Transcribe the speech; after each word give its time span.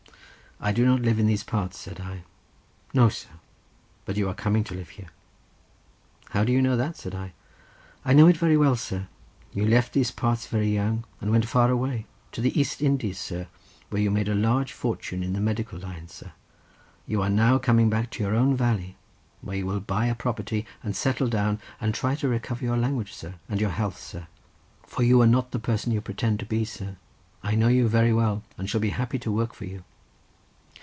"I 0.63 0.71
do 0.71 0.85
not 0.85 1.01
live 1.01 1.17
in 1.17 1.25
these 1.25 1.41
parts," 1.43 1.75
said 1.79 1.99
I. 1.99 2.21
"No, 2.93 3.09
sir; 3.09 3.29
but 4.05 4.15
you 4.15 4.29
are 4.29 4.35
coming 4.35 4.63
to 4.65 4.75
live 4.75 4.89
here." 4.89 5.07
"How 6.29 6.43
do 6.43 6.51
you 6.51 6.61
know 6.61 6.77
that?" 6.77 6.95
said 6.95 7.15
I. 7.15 7.33
"I 8.05 8.13
know 8.13 8.27
it 8.27 8.37
very 8.37 8.55
well, 8.57 8.75
sir; 8.75 9.07
you 9.51 9.65
left 9.65 9.91
these 9.93 10.11
parts 10.11 10.45
very 10.45 10.69
young, 10.71 11.03
and 11.19 11.31
went 11.31 11.47
far 11.49 11.71
away—to 11.71 12.41
the 12.41 12.59
East 12.61 12.79
Indies, 12.79 13.17
sir, 13.17 13.47
where 13.89 14.03
you 14.03 14.11
made 14.11 14.27
a 14.29 14.35
large 14.35 14.71
fortune 14.71 15.23
in 15.23 15.33
the 15.33 15.41
medical 15.41 15.79
line, 15.79 16.07
sir; 16.09 16.31
you 17.07 17.23
are 17.23 17.27
now 17.27 17.57
coming 17.57 17.89
back 17.89 18.11
to 18.11 18.23
your 18.23 18.35
own 18.35 18.55
valley, 18.55 18.97
where 19.41 19.57
you 19.57 19.65
will 19.65 19.79
buy 19.79 20.05
a 20.05 20.13
property, 20.13 20.67
and 20.83 20.95
settle 20.95 21.27
down, 21.27 21.59
and 21.79 21.95
try 21.95 22.13
to 22.13 22.27
recover 22.27 22.63
your 22.63 22.77
language, 22.77 23.13
sir, 23.13 23.33
and 23.49 23.59
your 23.59 23.71
health, 23.71 23.97
sir; 23.99 24.27
for 24.85 25.01
you 25.01 25.19
are 25.23 25.25
not 25.25 25.49
the 25.49 25.57
person 25.57 25.91
you 25.91 26.01
pretend 26.01 26.37
to 26.39 26.45
be, 26.45 26.63
sir; 26.63 26.97
I 27.41 27.55
know 27.55 27.67
you 27.67 27.87
very 27.87 28.13
well, 28.13 28.43
and 28.59 28.69
shall 28.69 28.79
be 28.79 28.89
happy 28.91 29.17
to 29.17 29.31
work 29.31 29.55
for 29.55 29.65
you." 29.65 29.83